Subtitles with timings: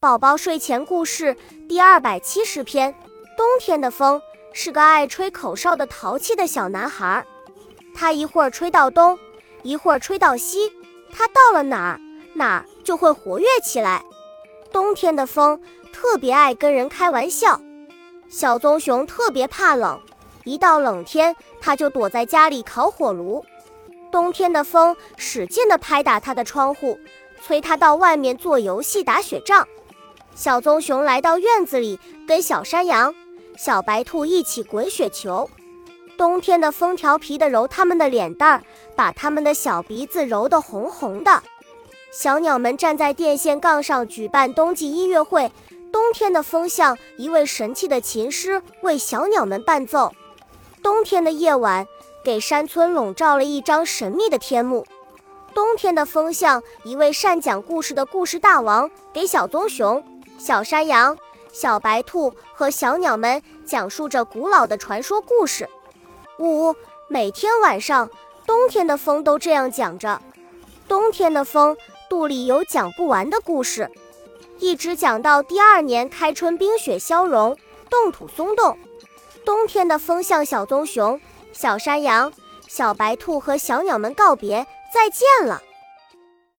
[0.00, 1.36] 宝宝睡前故事
[1.68, 2.94] 第二百七十篇：
[3.36, 4.18] 冬天的风
[4.50, 7.22] 是个爱吹口哨的淘气的小男孩，
[7.94, 9.18] 他一会儿吹到东，
[9.62, 10.72] 一会儿吹到西，
[11.12, 12.00] 他到了哪儿
[12.32, 14.02] 哪儿就会活跃起来。
[14.72, 15.60] 冬天的风
[15.92, 17.60] 特别爱跟人开玩笑，
[18.30, 20.00] 小棕熊特别怕冷，
[20.44, 23.44] 一到冷天他就躲在家里烤火炉。
[24.10, 26.98] 冬天的风使劲地拍打他的窗户，
[27.42, 29.68] 催他到外面做游戏打雪仗。
[30.34, 33.14] 小棕熊来到院子里，跟小山羊、
[33.56, 35.48] 小白兔一起滚雪球。
[36.16, 38.62] 冬天的风调皮地揉它们的脸蛋儿，
[38.94, 41.42] 把它们的小鼻子揉得红红的。
[42.12, 45.50] 小鸟们站在电线杠上举办冬季音乐会。
[45.92, 50.12] 冬天的风像一位神气的琴师，为小鸟们伴奏。
[50.82, 51.86] 冬天的夜晚
[52.24, 54.86] 给山村笼罩了一张神秘的天幕。
[55.52, 60.02] 冬天的风像一位善讲故事的故事大王，给小棕熊。
[60.40, 61.18] 小山羊、
[61.52, 65.68] 小白兔和小鸟们讲述着古老的传说故事。
[66.38, 66.74] 五，
[67.08, 68.08] 每天晚上，
[68.46, 70.22] 冬天的风都这样讲着。
[70.88, 71.76] 冬天的风
[72.08, 73.90] 肚里有讲不完的故事，
[74.58, 77.54] 一直讲到第二年开春，冰雪消融，
[77.90, 78.78] 冻土松动。
[79.44, 81.20] 冬天的风向小棕熊、
[81.52, 82.32] 小山羊、
[82.66, 85.62] 小白兔和小鸟们告别，再见了。